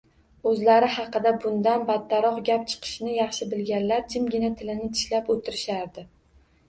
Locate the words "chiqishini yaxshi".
2.71-3.49